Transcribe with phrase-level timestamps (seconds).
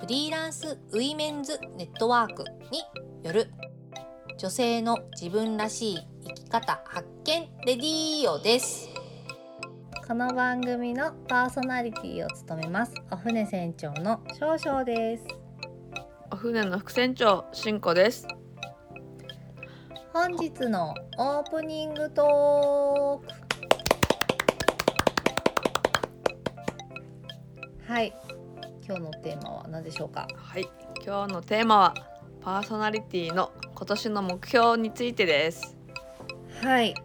[0.00, 2.80] フリーランスウィメンズネットワークに
[3.22, 3.52] よる
[4.38, 8.88] 女性の自分らしい生き方発見レディーオです。
[10.08, 12.94] この番組のパーソナリティを務めます。
[13.10, 15.24] お船船長の少々です。
[16.32, 18.26] お船の副船長しんこです。
[20.14, 23.32] 本日のオープニングトーク。
[27.86, 28.14] はい
[28.90, 30.26] 今日のテーマは何でしょうか？
[30.34, 30.68] はい
[31.06, 31.94] 今日のテーマは
[32.40, 35.76] パーソナリティの今年の目標についてです。
[36.60, 36.96] はい。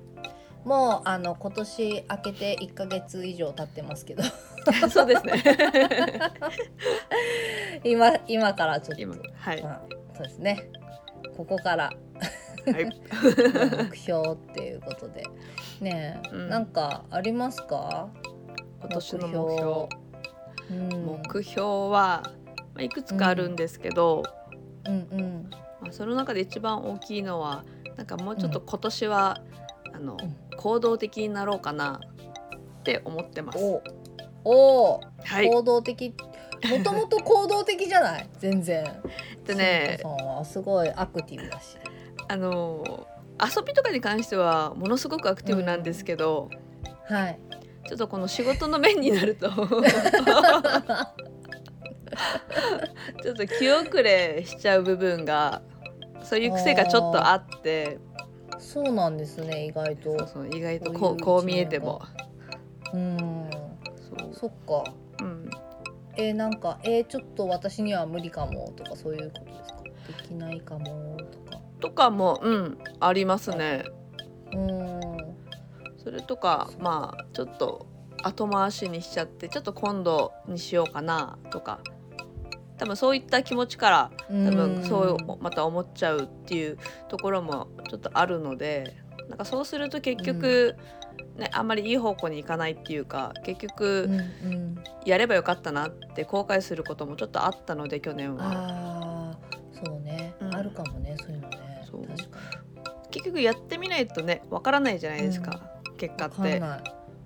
[0.63, 4.23] もうあの今年明けて1ヶ月以上経ってますけど。
[4.89, 5.43] そうですね。
[7.85, 9.01] 今今からちょっと。
[9.03, 9.81] 今はい、まあ、
[10.15, 10.67] そうですね。
[11.37, 11.91] ここから。
[12.65, 12.85] はい、
[13.91, 15.23] 目標っていうことで。
[15.81, 16.49] ねえ、うん。
[16.49, 18.09] なんかありますか？
[18.81, 20.04] 今年の目標
[20.71, 22.23] うん、目標は、
[22.73, 24.23] まあ、いくつかあるんですけど、
[24.85, 25.07] うん。
[25.11, 25.49] うん
[25.81, 27.63] まあ、その中で一番大きいのは
[27.97, 29.41] なんかもうちょっと今年は、
[29.93, 31.99] あのうん行動的になろうかな
[32.79, 33.59] って思ってます。
[33.59, 33.81] お。
[34.45, 35.01] お。
[35.23, 36.15] はい、行動的。
[36.69, 38.29] もともと行動的じゃない？
[38.39, 38.85] 全然。
[39.45, 39.99] でね
[40.45, 41.77] すごいアクティブだし。
[42.27, 43.05] あの
[43.55, 46.49] 遊びとかに関してはものすごくアクティブなんですけど、
[47.07, 47.39] はい
[47.87, 49.49] ちょっとこの仕事の面になると。
[53.21, 55.61] ちょっと気遅れしちゃう部分が
[56.23, 57.99] そういう癖がちょっとあって。
[58.57, 62.01] そうなんですね意外そうとそう意外とこうこう見えても。
[62.93, 63.17] うん。
[64.19, 64.83] そう、そっか。
[65.21, 65.49] うん、
[66.15, 69.83] えーなんかえーちょっと私には無理かもとかそういうことですか？
[69.83, 71.61] できないかもとか。
[71.81, 73.83] とかも、うん、ありますね。
[74.53, 75.14] うん
[76.15, 77.87] それとかまあちょっと
[78.23, 81.81] 後回しにしちゃってちょっと今度にしようかなとか。
[82.77, 86.77] 多分そういった気持ちから多分そうまた思っちゃうっていう
[87.07, 88.97] ところもちょっとあるので
[89.29, 90.75] なんかそうすると結局、
[91.37, 94.75] ね、あんまりいい方向に行かないっていうか結う局んうん。
[95.05, 99.37] やればよかったなって後悔することもちょっとあったので去年は。
[99.71, 100.55] そうね、うん。
[100.55, 101.65] あるかもねそういうのね。
[103.15, 105.61] 結局やってみないとねわからないじゃないですか、
[106.09, 106.61] 結果って。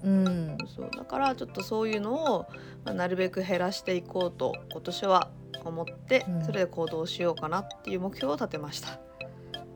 [0.03, 0.57] うん。
[0.75, 2.47] そうだからちょっとそういうのを、
[2.85, 5.29] まあ、なるべく減らしていこうと今年は
[5.65, 6.45] 思って、うん。
[6.45, 8.99] それで行動しようかなっていう目標を立てました。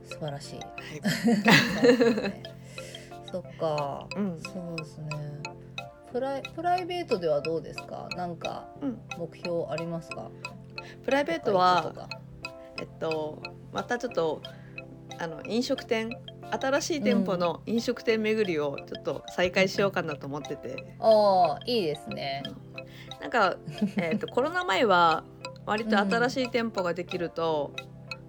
[0.05, 0.59] 素晴らしい。
[0.59, 2.41] はい。
[3.31, 4.39] そっか、うん。
[4.41, 5.07] そうですね。
[6.11, 8.07] プライプライベートではどうですか？
[8.15, 9.01] なんかうん。
[9.17, 10.29] 目標ありますか？
[11.03, 12.07] プライベートとはか。
[12.79, 13.41] えっと
[13.73, 14.41] またちょっと
[15.19, 16.09] あの飲食店
[16.51, 22.43] 新しい店舗の飲食店巡りをちょっと再開しようかなと思ってて、ああいいですね。
[23.21, 23.57] なんか、
[23.97, 25.23] えっと コロナ前は
[25.65, 27.71] 割と新しい店舗ができると、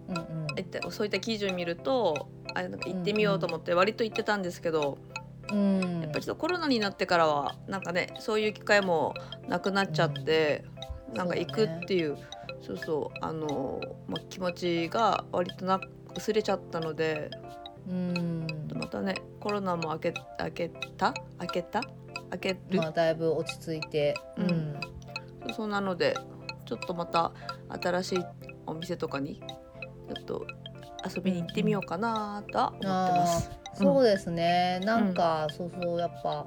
[0.08, 0.46] うんうん。
[0.56, 4.98] えっとそういった記事を見るとあなんか行ってみようと思って割と行ってたんですけど、
[5.52, 6.00] うん。
[6.02, 9.14] やっぱりちょっとコロナになってからはなんかねそういう機会も
[9.48, 10.64] なくなっちゃって、
[11.12, 12.16] なんか行くっていう
[12.60, 15.80] そう,、そうあの、まあ、気持ちが割とな
[16.16, 17.30] 薄れちゃったので
[17.88, 18.46] うん。
[18.74, 21.14] またねコロナも明け明けた？
[21.40, 21.82] 明けた
[22.32, 24.14] 明ける、まあだいぶ落ち着いて。
[24.36, 24.50] うん。
[24.50, 24.80] うん
[25.54, 26.16] そうなので
[26.64, 27.30] ちょっとまた
[27.68, 28.24] 新しい
[28.66, 29.42] お店とかに
[30.14, 30.46] ちょっと
[31.06, 33.50] 遊びに行ってみようかなとは思ってます。
[33.74, 36.46] そうですね、なんか、そうそうやっぱ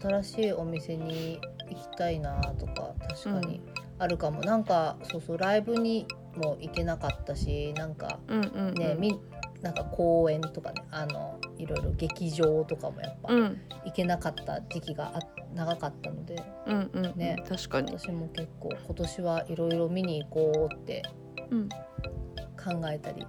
[0.00, 3.60] 新しいお店に行きたいなとか確かに
[3.98, 6.06] あるかも、なんかそうそうライブに
[6.36, 8.74] も行けなかったしなんかうんうんうん。
[8.74, 9.18] ね、み
[9.62, 13.60] なんか公演とかねあのいろいろ劇場とかもやっぱうん。
[13.84, 15.20] 行けなかった時期があ
[15.54, 17.36] 長かったのでうんうん、ね。
[17.48, 21.02] 確かに、私も結構今年はいろいろ見に行こうって
[21.50, 23.22] うん、考えたり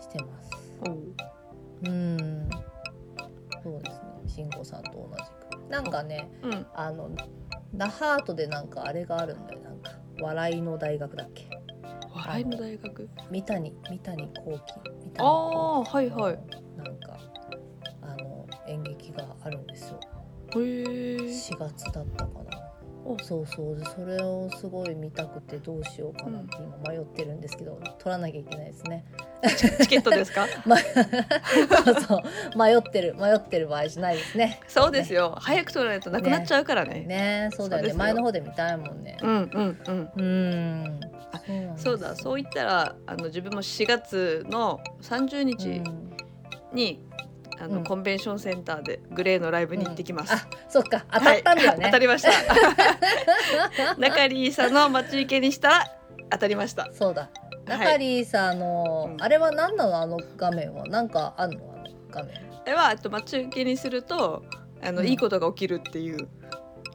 [0.00, 0.50] してます。
[0.88, 0.98] おう。
[1.84, 2.48] うん。
[3.62, 4.06] そうですね。
[4.26, 5.70] 慎吾さんと同じく。
[5.70, 6.66] なんかねうん。
[6.74, 7.10] あの
[7.74, 9.60] ナハートでなんかあれがあるんだよ。
[9.60, 11.48] なんか笑いの大学だっけ？
[12.26, 12.44] 笑い。
[12.44, 13.08] の大学。
[13.30, 14.58] 三谷三谷幸喜。
[15.04, 16.38] 三谷ああはいはい。
[16.76, 17.18] なんか
[18.02, 20.00] あの演劇があるんですよ。
[20.56, 22.62] へえ4月だったかな。
[23.04, 23.16] お。
[23.22, 23.76] そうそう。
[23.76, 29.04] でそれをすごい見たくてどうしようかなって今迷ってるんですけど、取らなきゃいけないですね。
[29.80, 30.46] チケットですか？
[30.66, 30.76] ま、
[31.84, 32.22] そうそう。
[32.58, 34.60] 迷ってる迷ってる場合じゃないですね。
[34.66, 35.36] そうですよ。
[35.38, 37.00] 早く取らないとなくなっちゃうからね。
[37.02, 37.50] ね。
[37.52, 37.92] そうだよね。
[37.92, 39.18] 前の方で見たいもんね。
[39.22, 40.10] うんうんうん。
[40.16, 41.00] うん。
[41.36, 46.16] あそうだそう言ったらあの自分も4月の30日うん。
[46.72, 47.00] に、
[47.58, 47.84] あのうん。
[47.84, 51.04] コンベンションセンターでグレーのライブに行ってきます、あ、そっか。
[51.10, 51.84] 当たったんだよはい、ね。
[51.86, 52.30] 当たりました。
[53.96, 55.84] 中リーさんの待ち受けにしたら
[56.30, 56.90] 当たりました。
[56.92, 57.30] そうだ。
[57.66, 57.78] はい。
[57.78, 59.22] 中リーさんの、うん。
[59.22, 60.86] あれは何なのあの画面は？
[60.86, 62.34] なんかあんのあの画面。
[62.64, 64.44] ではあと待ち受けにすると
[64.82, 65.06] あの、うん。
[65.06, 66.28] いいことが起きるっていう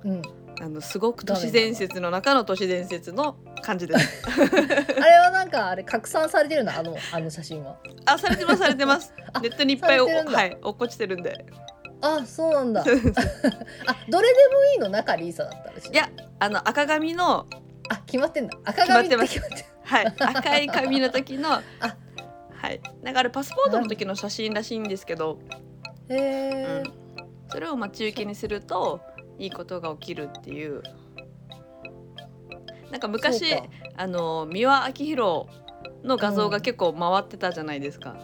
[0.04, 0.22] うん。
[0.62, 2.12] あのすごく都市伝説の。
[2.12, 4.24] 中の都市伝説の感じです。
[4.28, 6.78] あれはなんかあれ拡散されてるの？
[6.78, 7.78] あのあの写真は。
[8.06, 9.14] あされてますされてます。
[9.34, 10.06] あネットにいっぱいは
[10.46, 11.46] い落っこちてるんで。
[12.02, 12.82] あ、そうなんだ。
[12.84, 12.86] あ、
[14.10, 14.90] どれでもいいの？
[14.90, 15.96] 中リーサだったらしい。
[15.96, 16.10] や
[16.40, 17.46] あの赤髪の
[17.90, 18.58] あ、決まってんだ。
[18.66, 19.66] 赤髪って決まってる。
[19.84, 21.62] はい赤い髪の時のあ
[22.54, 25.40] はいなんかあれパスポートの時の写真らしいんですけど、
[26.10, 26.84] へえ、
[27.50, 29.02] それを待ち受けにすると
[29.38, 30.82] いいことが起きるっていう
[32.92, 33.68] なんか昔そうか。
[33.98, 35.46] あの三輪明宏
[36.04, 38.16] の画像が結構回ってたじゃないですか、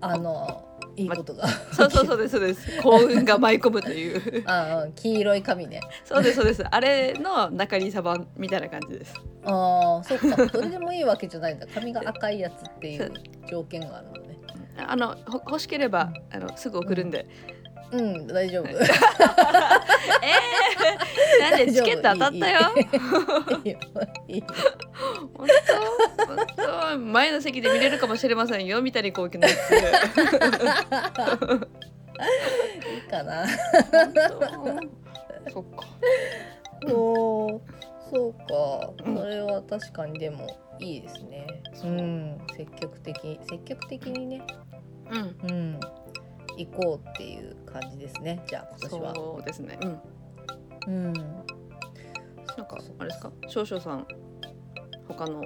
[0.00, 0.64] あの
[0.96, 1.48] いいことが。
[1.48, 2.78] そうそうそうですそうです。
[2.82, 4.44] 幸運が舞い込むという。
[4.46, 5.80] あ、うん黄色い髪ね。
[6.04, 6.64] そうですそうです。
[6.64, 9.14] あれの中里サバンみたいな感じです。
[9.44, 10.46] ああ、そっか。
[10.46, 11.66] どれでもいいわけじゃないんだ。
[11.72, 13.12] 髪が赤いやつっていう
[13.48, 14.38] 条件があるのね。
[14.86, 17.26] あのほ欲しければあのすぐ送るんで、
[17.90, 18.68] うん、大丈夫。
[18.68, 22.60] えー、なんでチケット当たったよ？
[25.34, 25.48] 本
[26.26, 26.26] 当？
[26.26, 26.36] 本
[26.92, 26.98] 当？
[26.98, 29.58] 前の席で見れるかもしれませんよ三谷幸喜のやつ
[32.94, 33.46] いいかな。
[35.50, 35.86] そっか
[36.86, 37.62] そう、
[38.10, 38.92] そうか。
[39.04, 40.46] うんそれは確かにでも
[40.80, 41.46] いいですね。
[41.84, 44.42] うん、積極的、積極的にね。
[45.10, 45.80] うんうん。
[46.58, 48.42] 行こうっていう感じですね。
[48.48, 49.14] じゃあ今年は。
[49.14, 50.00] そうですねうん
[50.86, 51.12] うん。
[51.12, 51.24] なん
[52.66, 53.32] かあれですか？
[53.46, 54.06] 少々さん
[55.06, 55.44] 他の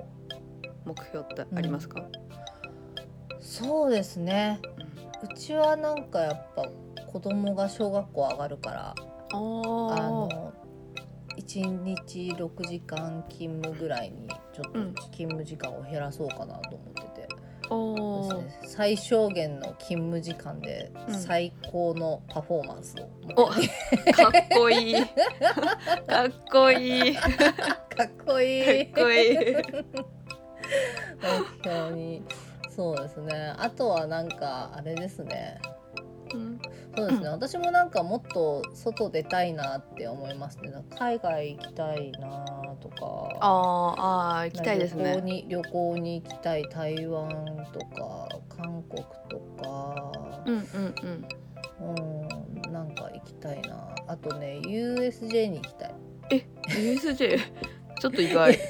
[0.84, 2.02] 目標ってありますか、
[3.40, 4.60] そうですね。
[5.22, 6.64] うちはなんかやっぱ
[7.06, 8.94] 子供が小学校上がるから、
[9.32, 10.52] あの
[11.36, 17.01] 一日6時間勤務ぐらいにちょっとうん勤務時間を減らそうかなと思って
[18.66, 21.14] 最小限の勤務時間でうん。
[21.14, 23.08] 最高のパフォーマンスを。
[23.36, 23.60] おかっ
[24.54, 24.94] こいい。
[24.94, 27.16] かっこいい。
[27.16, 28.82] かかっこいい。
[28.82, 29.36] っこいい。
[31.22, 32.22] 目標に。
[32.74, 33.54] そうですね。
[33.58, 35.60] あとはなんかあれですね。
[36.34, 36.60] うん
[36.94, 40.72] そうですね、私もなんかもっと外出たいなって思いますね。
[40.98, 42.44] 海外行きたいな
[42.80, 43.36] とか。
[43.40, 47.30] あーあー行きたいです旅行ねに旅行に行きたい台湾
[47.72, 50.12] とか韓国とか。
[50.44, 51.26] うんうんうん。
[51.82, 53.94] うんなんか行きたいな。
[54.06, 55.94] あとね USJ に行きたい。
[56.30, 57.38] え USJ
[58.00, 58.52] ちょっと意外。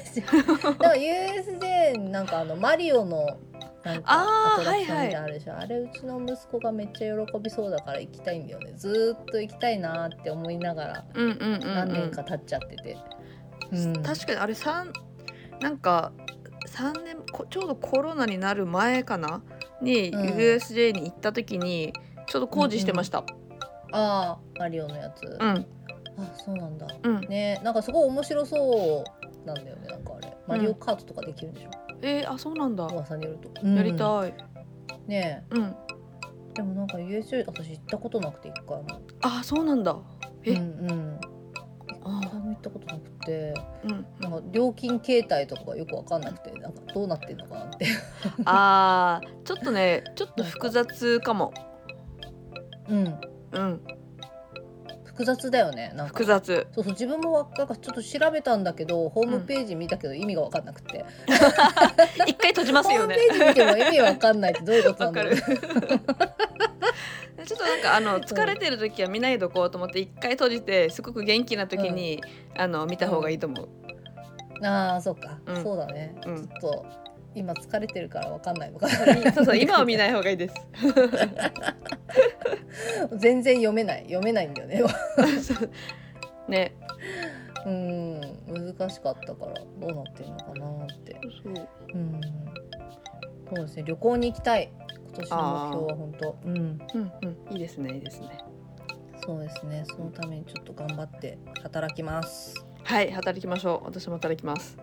[0.95, 3.37] USJ なんかあのマリオの
[3.83, 8.73] なんかアトラクションはいはいみあるでしょ、あれうちの息子がめっちゃ喜びそうだから行きたいんだよね。
[8.77, 12.97] ずーっと行きたいなって思いながらうんうんうん、うん、何年か経っちゃってて、
[13.71, 14.01] うん。
[14.01, 14.93] 確かにあれ三
[15.59, 16.13] なんか
[16.67, 19.41] 3年こちょうどコロナになる前かな？
[19.81, 20.29] にうん。
[20.37, 21.93] USJ に行った時に
[22.27, 23.19] ちょうど工事してました。
[23.19, 23.23] あ
[23.91, 25.65] あマリオのやつ、うん、あ
[26.37, 26.87] そうなんだ。
[27.03, 30.33] うん、ねなんかすごい面白そうなんだよねなんかあれ。
[30.47, 31.69] マリオカートとかできるんでしょ、
[32.03, 32.85] えー、あそうなんだ。
[32.85, 34.33] 噂によると、やりいたい。
[35.07, 35.73] ねうん、え
[36.53, 39.01] でもなんか USJ 私行ったことなくて一回も。
[39.21, 39.97] あそうなんだ。
[40.43, 41.19] え、うんうん。
[42.05, 43.53] あ一回も行ったことなくて
[43.85, 47.87] うん、なんか料金形態とかがよくわかんなくてなんかどうなってんのかなって。
[48.45, 51.53] あーちょっとねちょっと複雑かも。
[52.89, 53.19] うん。
[53.53, 53.81] うん、
[55.13, 56.13] 複雑だよねなんか。
[56.13, 56.67] 複雑。
[56.73, 61.05] そうそう自分もなんかちょっと調べたんだけどホームページ見たけど意味が分かんなくて、
[62.27, 63.15] 一回閉じますよね。
[63.15, 65.35] ホームページ見ても意味分かんないってどういうことなんだろ る。
[65.37, 65.39] う。
[67.45, 72.21] ちょっとなんかあの疲れてる時は見ないとこうと思って一回閉じてすごく元気な時に、
[72.57, 73.69] あの見た方がいいと思う。
[74.65, 75.63] ああそうか、うん。
[75.63, 76.37] そうだね、うん。
[76.37, 76.85] ちょっと
[77.35, 79.31] 今疲れてるから分かんないのかな。
[79.33, 80.55] そうそう今は見ない方がいいです。
[83.17, 84.03] 全然読めない。
[84.03, 84.81] 読めないんだよね。
[86.47, 86.75] ね。
[87.65, 88.19] うん
[88.75, 91.15] 難しかったからどうなってるのかなって。
[91.43, 91.53] そう。
[91.93, 92.21] うん。
[93.55, 93.83] そうですね。
[93.83, 94.71] 旅行に行きたい。
[95.07, 96.37] 今年の目標は本当。
[96.45, 96.55] うん。
[96.55, 97.11] うん
[97.49, 97.53] うん。
[97.53, 98.27] いいですねいいですね。
[99.25, 99.83] そうですね。
[99.87, 102.65] そのためにちょっと頑張って働きます。
[102.83, 103.85] はい働きましょう。
[103.85, 104.77] 私も働きます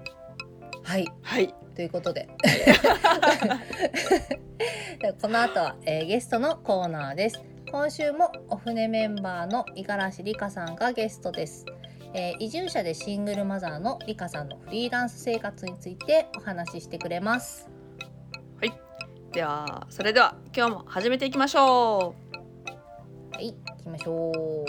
[0.91, 1.07] はい。
[1.23, 1.55] はい。
[1.77, 2.29] ということで。
[4.99, 7.41] でこの後は、えーゲストのコーナーです。
[7.71, 11.65] 今週もお船メンバーの五十嵐里香さんがゲストです、
[12.13, 17.71] えー移住者でシングルマザーの里香さんのフリーランス生活についてお話ししてくれます。
[19.33, 22.17] ではそれでは今日も始めていきましょ
[23.33, 24.60] はい行きましょう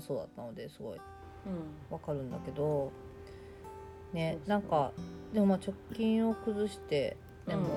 [0.00, 0.98] そうだったのですごい。
[1.90, 2.90] わかるんだけど
[4.14, 4.92] ねなんか
[5.34, 7.68] でもまあ直近を崩してでも、うん。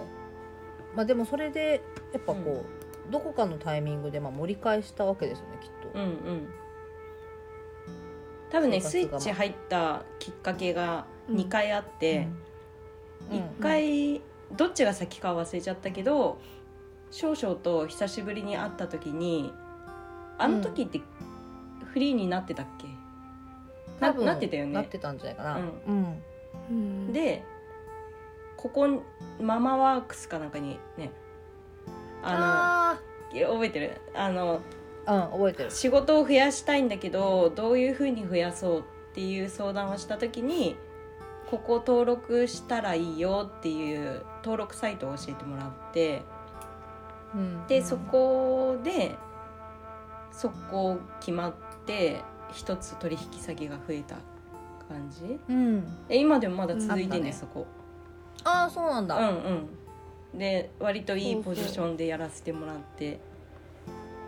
[0.95, 1.81] まあでもそれで
[2.13, 2.63] やっぱこ
[3.09, 5.99] う、どこかのタイミングでまあ盛り返したわけですよねきっと。
[5.99, 6.49] うんうん。
[8.49, 11.35] 多分ねスイッチ入ったきっかけがうん。
[11.35, 12.27] 2回あって、
[13.29, 13.37] うん。
[13.37, 14.21] 1回
[14.55, 16.39] どっちが先かは忘れちゃったけど
[17.11, 19.51] 少々と久しぶりに会った時に
[20.37, 21.01] あの時って
[21.97, 22.87] フリーになってたっけ、
[23.99, 24.71] な多分なってたよね。
[24.71, 25.57] なってたんじゃないかな。
[25.57, 27.09] ううん。
[27.09, 27.43] うでで
[28.55, 29.03] ここ
[29.41, 31.11] ママワークスかなんかにね
[32.21, 32.99] あ
[33.31, 34.01] あの覚えてる？
[34.13, 34.61] あの
[35.07, 35.71] あうん覚えてる。
[35.71, 38.83] 仕事を増やしたいんだけどどういうふうに増やそうっ
[39.15, 40.75] ていう相談をした時に
[41.49, 46.21] ここ登録したらいいよっていう登録サイトを教えてもらって
[47.33, 47.65] うん。
[47.65, 49.15] でそこで
[50.31, 51.66] 速攻決まって
[52.51, 54.15] 一つ取引先が増えた
[54.87, 55.39] 感じ？
[55.49, 56.07] うん。
[56.07, 57.33] で今でもまだ続いてんで、うん。
[57.33, 57.65] すそこ。
[58.43, 59.17] ああそうなんうんだ。
[59.17, 59.67] うん。
[60.37, 63.19] で割といいポジションでやらせてもらって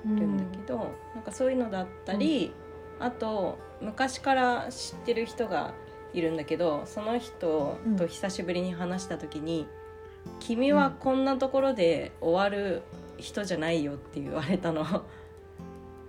[0.05, 0.77] るんだけど、
[1.13, 2.53] なんかそういうのだったり、
[2.99, 5.73] あと昔から知ってる人が
[6.13, 9.67] いるんだけどその人と久しぶりに話した時に
[10.39, 12.81] 「君はこんなところで終わる
[13.17, 14.85] 人じゃないよ」って言われたの。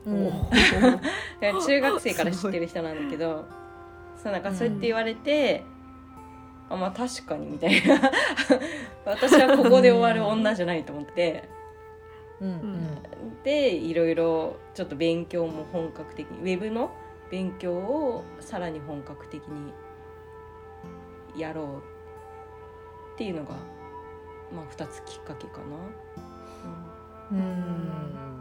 [0.07, 0.33] うん。
[1.66, 3.47] 中学生から知ってる人なんだけど
[4.16, 5.64] そうなんかそうやって言われて、
[6.69, 8.00] あまあ確かにみたいな
[9.04, 11.49] 私はここで終わる女じゃないと思って。
[12.40, 12.99] うん
[13.45, 16.90] でいろいろちょっと勉強も本格的にウェブの
[17.30, 19.73] 勉強をさらに本格的に
[21.37, 21.78] やろう
[23.14, 23.54] っていうのが、
[24.52, 25.64] まあ、2つきっかけかな。
[27.33, 27.38] うん。
[27.38, 28.40] うん。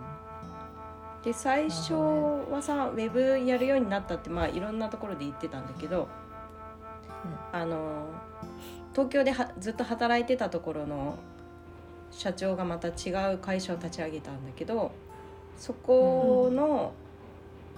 [1.19, 6.07] うんで最初はさ、ウェブやるようになったって、まあ、いろんなところで言ってたんだけど、
[7.51, 8.05] あの
[8.93, 11.17] 東京ではずっと働いてたところの
[12.11, 14.91] 社長がまた違う会社を立ち上げたんだけど
[15.57, 16.93] そこの、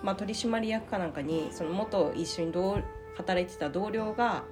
[0.04, 2.80] まあ、取締役かなんかにその元一緒に同
[3.18, 4.44] 働いてた同僚が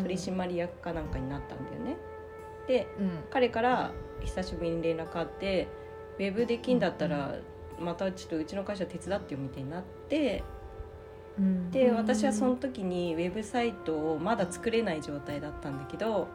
[0.00, 1.96] 取締役かなんかになったんだよね。
[2.66, 3.10] でうん。
[3.30, 5.68] 彼から久しぶりに連絡あって
[6.18, 7.34] 「ウェブできんだったら
[7.82, 10.42] またちょっとうちの会社手伝ってよ」みたいになって
[11.38, 11.70] うん。
[11.70, 16.28] で私はその時にウェブサイトをまだ作れない状態だったんだけど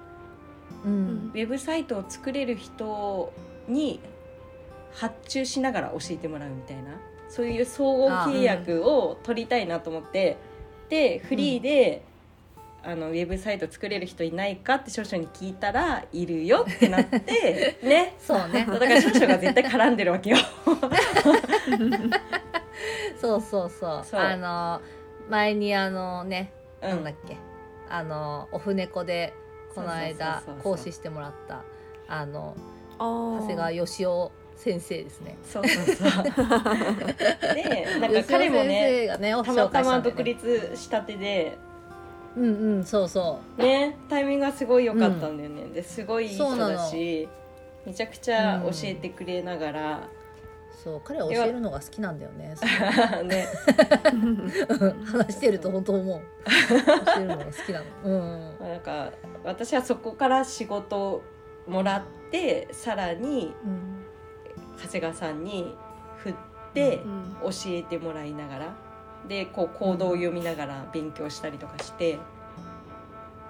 [0.85, 1.31] うん。
[1.33, 3.33] ウェブサイトを作れる人
[3.67, 3.99] に
[4.93, 6.99] 発注しながら教えてもらうみたいな
[7.29, 10.37] そういう総合契約を取りたいなと思って
[10.89, 12.05] でフリーで、
[12.87, 18.65] あのウェブサイト作れる人いないかって少々に聞いたらいるよってなって ねそうね。
[18.65, 20.37] だから少々が絶対絡んでるわけよ。
[23.19, 24.05] そうそうそう。
[24.05, 24.81] そうあの
[25.29, 27.35] 前にあのね、うんなんだっけ、
[27.89, 29.33] あのオフネコで
[29.75, 31.63] この間講師してもらった
[32.07, 32.55] あの
[32.97, 35.37] 長長谷川義雄先生ですね。
[35.43, 36.23] そうそうそう。
[37.53, 40.47] でなんか彼もねね、たまたま独立。
[40.47, 41.57] 立したてで
[42.37, 47.27] うんうん、そうそねタイミングがすごい良かったんだよね、ですごいいい人だし
[47.85, 50.83] めちゃくちゃ教えてくれながら、う。
[50.83, 52.53] そう、彼は教えるのが好きなんだよね。
[53.23, 53.47] ね
[55.05, 56.21] 話してると本当思う。
[57.05, 57.85] 教えるのが好きなの。
[58.03, 58.69] うん。
[58.69, 59.11] なんか
[59.45, 61.21] 私はそこから仕事を
[61.65, 64.03] もらってさらにうん。
[64.77, 65.75] 長谷川さんに
[66.17, 66.33] 振っ
[66.73, 67.01] て
[67.41, 68.86] 教えてもらいながら
[69.27, 72.17] でこうコードを読みながら勉強したりとかして。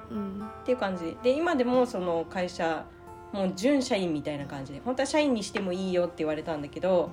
[0.10, 1.18] っていう感じ。
[1.22, 2.86] で今でもその会社
[3.34, 4.82] もう準社員みたいな感じで。
[4.84, 7.10] 本当は社員にしてもいいよって言われたんだけど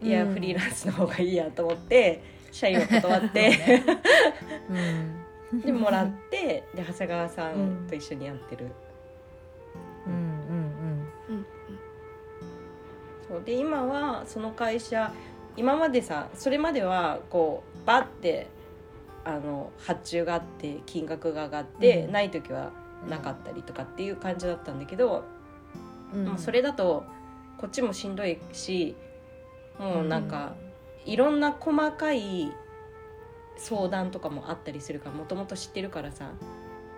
[0.00, 3.82] いや、うんフリーランスの方がいいやと思って社員を断って、
[5.52, 5.60] うん。
[5.60, 8.68] でもらってで長谷川さんと一緒にやってる、
[10.06, 10.12] うん。
[10.12, 11.46] うん。
[13.28, 13.42] そう。
[13.44, 15.12] で今はその会社
[15.58, 18.46] 今までさそれまではこうバッて
[19.24, 22.12] あの発注があって金額が上がって、うん。
[22.12, 22.70] ない時は
[23.04, 23.10] うん。
[23.10, 25.24] なかったりとかっていう感じだったんだけど、
[26.14, 26.24] うん。
[26.24, 27.04] もうそれだと
[27.58, 28.96] こっちもしんどいし
[29.78, 30.54] もうなんか、
[31.04, 32.52] いろんな細かい
[33.56, 36.30] 相談とかもあったりするからもともと知ってるからさ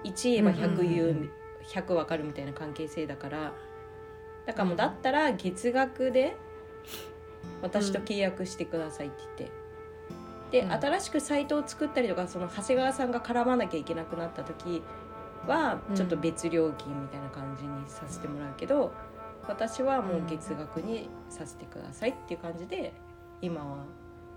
[0.05, 1.17] 1言えば100言う,、うんうん。
[1.23, 1.31] うん
[1.63, 3.53] 100分かるみたいな関係性だから
[4.47, 6.37] だからもううんだったら月額で
[7.63, 9.17] 私と契約してくださいって
[10.51, 10.63] 言って。
[10.63, 10.73] で、うん。
[10.73, 14.83] 新しくサイトを作ったりとかその長谷川さんが絡まなきゃいけなくなった時
[15.47, 15.97] はうん。
[15.97, 18.93] ちょっと別料金みたいな感じにさせてもらうけど、
[19.49, 22.93] 私はもう月額にさせてくださいっていう感じで
[23.41, 23.85] 今は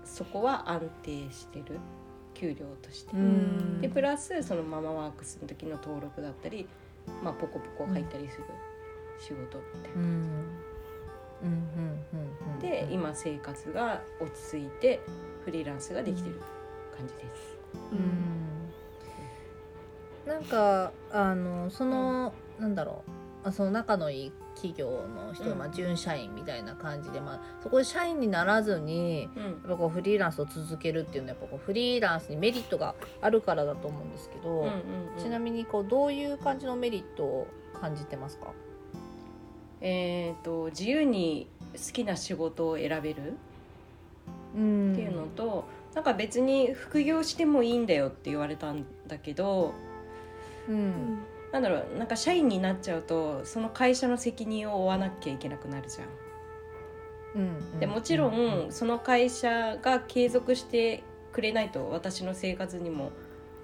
[0.04, 1.78] そこは安定してる。
[2.34, 3.12] 給料として。
[3.12, 3.80] うん。
[3.80, 6.66] でプラスそのママワークスの時の登録だったり、
[7.22, 8.44] まあ、ポコポコ入ったりする
[9.18, 10.73] 仕事みたいな。
[12.60, 15.00] で今生活が落ち着いて
[15.44, 16.40] フリーランスができてる
[16.96, 17.58] 感じです。
[17.92, 17.94] う
[20.30, 20.32] ん。
[20.32, 23.10] なんかあのその、なんだろう。
[23.46, 25.58] あその仲のいい企業の人、うん。
[25.58, 29.42] まあ、準社員みたいな感じで、まあ、そこで社員にならずにうん。
[29.42, 34.66] やっぱこうフリーランスを続けるっていうのはやっぱこうフリーランスにメリットがあるからだと思うんですけど、
[35.18, 37.46] ちなみにこうどういう感じのメリットを
[37.78, 38.52] 感じてますか？
[39.80, 43.34] えー、と自由に好きな仕事を選べる？
[44.56, 44.92] うん。
[44.92, 45.64] っていうのと、
[45.94, 49.74] なんか別に副業してもいいんだよって言われたんだけど
[50.68, 51.18] うん。
[51.52, 57.40] なんだろうなんか社員になっちゃうとその会社の責任を負わなきゃいけなくなるじゃん。
[57.40, 57.44] う
[57.76, 57.80] ん。
[57.80, 61.02] でもちろんその会社が継続して
[61.32, 63.12] くれないと私の生活にも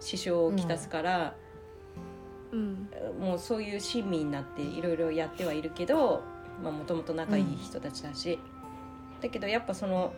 [0.00, 1.49] 支障をきたすから、うん
[3.20, 6.22] もうそういう親身になっていろいろやってはいるけど
[6.62, 8.38] もともと仲いい人たちだし、
[9.20, 10.12] だけどやっぱその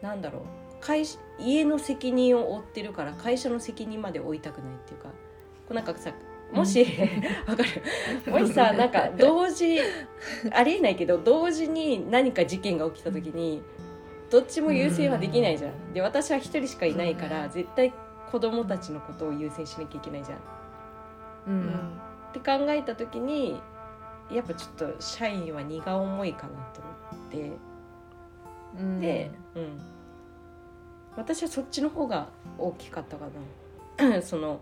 [0.00, 0.42] なんだろう。
[0.80, 5.08] 会社家の責任を負ってるから会社の責任まで負いたくないっていうか。
[5.08, 5.14] こ
[5.70, 6.12] うなんかさ
[6.52, 6.84] もし
[7.46, 7.68] わかる。
[8.30, 9.78] もしさなんか同時
[10.50, 13.62] ありえないけど同時に何か事件が起きた時に
[14.28, 15.92] どっちも優先はできないじゃん。
[15.92, 17.92] で私は一人しかいないから絶対
[18.30, 20.61] 子供たちのことを優先しなきゃいけないじゃん。
[21.46, 21.66] ううん。
[21.66, 22.00] ん
[22.30, 23.60] って考えた時に
[24.30, 26.90] やっぱちょっと社員は荷が重いかなと思
[27.28, 27.52] って、
[28.78, 29.00] うん。
[29.00, 29.80] で、うん、
[31.16, 32.28] 私はそっちの方が
[32.58, 33.26] 大きかったか
[33.98, 34.22] な。
[34.22, 34.60] その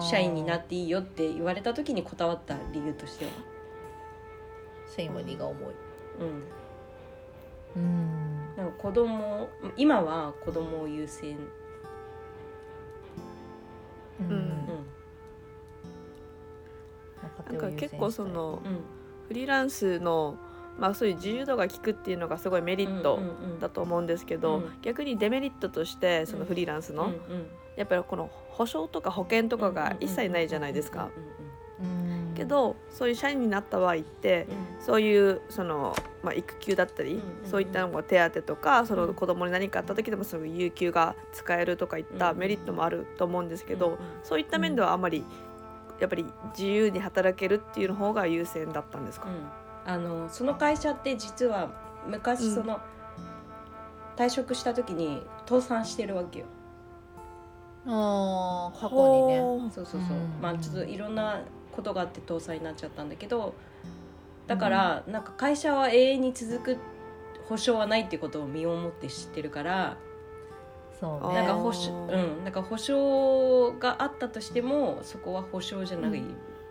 [0.00, 3.30] 社員になっていいよって言われた時にこだわった理由としては、
[4.94, 5.74] 社員は荷が重い。
[7.76, 8.56] うん、うん。
[8.56, 11.36] なんか子供今は子供を優先、
[14.20, 14.53] うん
[17.50, 18.80] なんか結構そのうん、
[19.28, 20.36] フリーランスの
[20.78, 24.72] まあそういう自由度が効くっていうのがすごいメリットうんうんうんだと思うんですけど、うん。
[24.82, 31.10] 逆にデメリットとしてそのフリーランスの、うんうんやっぱりこの保証とか保険とかが一切ないじゃないですか。
[31.82, 34.56] うんけどそういう社員になった場合ってうん。
[34.56, 43.98] うんそういうその、まあ、育休だったり、うんうんうんそういったのも手当とかそのうん子供に何かあった時でもその有給が使えるとかいったうんメリットもあると思うんですけど、うんうん。
[44.22, 45.24] そういった面ではあまり
[46.00, 51.70] やっぱり自由に働けるっていうの方が優先だったんですか、うん、あのその会社って実は
[52.06, 52.80] 昔その、
[54.16, 56.46] 退職した時に倒産してるわけよ。
[57.86, 59.70] あー過去にね。
[59.74, 60.40] そうそうそう、うん。
[60.40, 63.54] まあちょっといろんなことがあって倒産になっちゃったんだけど
[64.46, 66.78] だから、なんか会社は永遠に続く
[67.46, 69.96] 保証はないっていうことを身をもって知ってるから
[71.04, 71.34] そうね。
[71.34, 72.44] なんか保証うん。
[72.44, 76.22] なんか保証があったとしてもそこは保証じゃない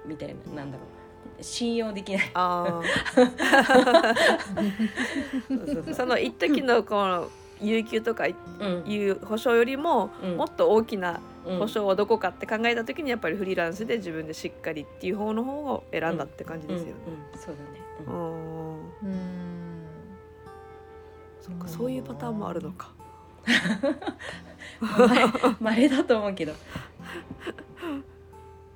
[0.05, 0.83] みたいな、なんだろ
[1.39, 1.43] う。
[1.43, 2.31] 信用できない。
[2.33, 2.81] あ
[5.93, 7.27] その一時のこの
[7.61, 8.83] 有給とかいうん。
[8.91, 10.37] いう保証よりもうん。
[10.37, 16.93] もっと大きなうん保証はどこかって考えた時にやっぱりフリーランスで自分でしっかりっていう方の方を選んだって感じですよね。
[17.05, 18.23] うんうんそうだね、ううんん
[19.03, 19.17] うん。
[21.41, 22.91] そっかそういうパターンもあるのか。
[25.59, 26.55] まれだと思うけど、う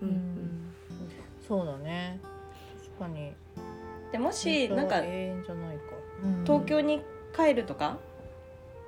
[0.01, 0.09] うん。
[0.09, 0.73] ん
[1.47, 2.19] そうだね。
[2.99, 3.33] 確かに。
[4.11, 5.83] でもしなんか永遠じゃないか、
[6.23, 6.43] うん。
[6.43, 7.01] 東京に
[7.35, 7.97] 帰るとか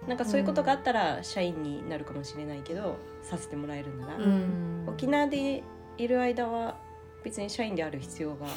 [0.07, 4.85] なんかそういうことがあったら社員になるかもしれないけどさせてもらえるなら、うん。
[4.87, 5.63] 沖縄で
[5.97, 6.77] いる間は
[7.23, 8.47] 別に社員である必要が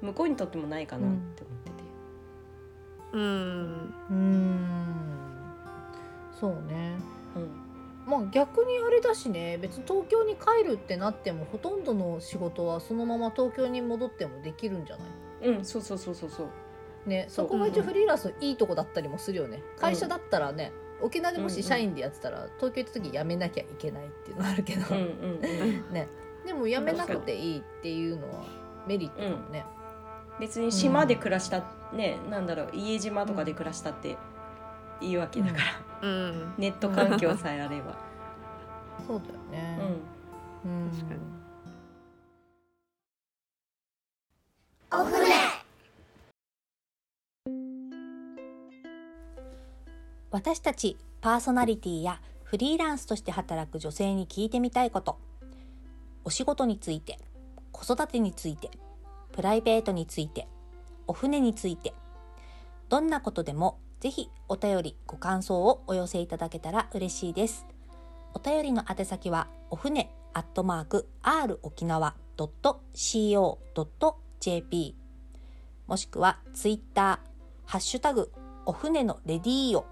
[0.00, 1.76] 向こうにとってもないかなって思ってて、
[3.12, 3.94] うん。
[4.10, 5.15] うん
[6.38, 6.96] そうね。
[7.34, 8.10] うん。
[8.10, 15.04] まあ逆にあれだしね別に東京に帰るってなってもほとんどの仕事はそのまま東京に戻ってもできるんじゃな
[15.42, 15.48] い？
[15.56, 17.08] うん、そうそうそうそうそう。
[17.08, 19.62] ねそこが一応フリーランスのいいとこだったりもするよね。
[19.78, 20.72] 会社だったらね
[21.02, 25.40] 沖縄でもし社員でやってたら東京行った時辞めなきゃいけないっていうのはあるけど、うんうんうん。
[25.92, 26.08] ね。
[26.46, 28.44] でも辞めなくていいっていうのは
[28.86, 29.64] メリットかもね、
[30.38, 34.16] 別に島で暮らした、ねなんだろう家島とかで暮らしたって
[35.00, 35.62] いいわけだから、
[36.02, 36.54] うん。
[36.58, 37.96] ネット環境さえあれば、
[39.06, 39.76] そうだようね。
[39.76, 40.90] ん、うん。
[40.90, 41.20] 確かに。
[50.30, 55.18] 私たちパーソナリティやフリーランスとして働く女性に聞いてみたいこと。
[56.24, 57.18] お仕事について
[57.72, 58.70] 子育てについて
[59.32, 60.48] プライベートについて
[61.06, 61.94] お船について。
[62.88, 67.66] どんなことでもぜひお便りご感想をお寄せいただけたら嬉しいです
[68.34, 73.54] お便りの宛先はお船アットマーク r 沖縄 .co.jp
[75.86, 77.18] もしくはツイッター
[77.64, 78.30] ハッシュタグ
[78.66, 79.86] お船のレディーオ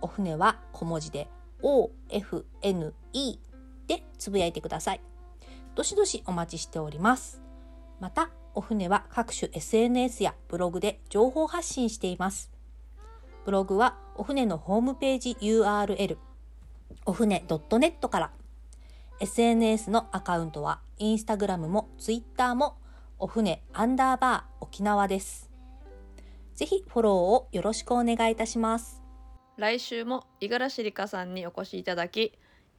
[0.00, 1.28] お船は小文字で
[1.62, 2.92] OFNE
[3.86, 5.00] でつぶやいてください。
[5.74, 7.42] どしどしお待ちしております。
[8.00, 12.50] また、お船は各種 SNS やブログで情報発信しています。
[13.48, 16.18] ブログはお船のホームページ URL
[17.06, 18.30] お船 .net から
[19.20, 22.76] SNS のアカウントはインスタグラムもツイッターも
[23.18, 25.48] お船アンダーバー沖縄です。
[26.56, 29.00] ぜひフォローをよろしくお願いいたします。
[29.56, 32.34] 来週も五十嵐里香さんにお越しいただき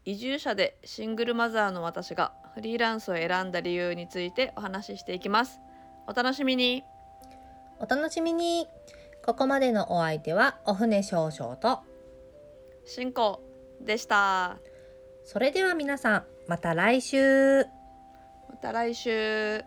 [0.06, 5.62] 移住者でシングルマザーの私がフリーランスを選んだ理由についてお話ししていきます
[6.06, 6.84] お楽しみに
[7.80, 8.68] お楽しみに
[9.30, 11.82] ここまでのお相手はお船少々と
[12.84, 13.44] 進行
[13.80, 14.58] でした。
[15.24, 17.64] それでは皆さんまた来週。
[18.50, 19.64] また来週